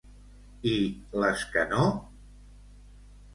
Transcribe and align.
I 0.71 0.71
les 1.23 1.43
que 1.51 1.67
no? 1.75 1.85